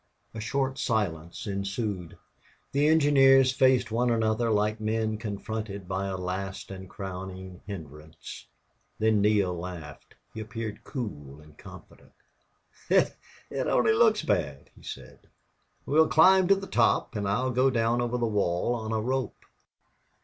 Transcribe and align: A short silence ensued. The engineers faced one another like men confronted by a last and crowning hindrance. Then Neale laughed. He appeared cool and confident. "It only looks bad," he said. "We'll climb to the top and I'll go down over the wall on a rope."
A 0.33 0.39
short 0.39 0.79
silence 0.79 1.45
ensued. 1.45 2.17
The 2.71 2.87
engineers 2.87 3.51
faced 3.51 3.91
one 3.91 4.09
another 4.09 4.49
like 4.49 4.79
men 4.79 5.17
confronted 5.19 5.87
by 5.87 6.07
a 6.07 6.17
last 6.17 6.71
and 6.71 6.89
crowning 6.89 7.61
hindrance. 7.67 8.47
Then 8.97 9.21
Neale 9.21 9.55
laughed. 9.55 10.15
He 10.33 10.39
appeared 10.39 10.83
cool 10.83 11.39
and 11.39 11.55
confident. 11.55 12.13
"It 12.89 13.11
only 13.51 13.93
looks 13.93 14.23
bad," 14.23 14.71
he 14.75 14.81
said. 14.81 15.19
"We'll 15.85 16.07
climb 16.07 16.47
to 16.47 16.55
the 16.55 16.65
top 16.65 17.15
and 17.15 17.29
I'll 17.29 17.51
go 17.51 17.69
down 17.69 18.01
over 18.01 18.17
the 18.17 18.25
wall 18.25 18.73
on 18.73 18.91
a 18.91 18.99
rope." 18.99 19.45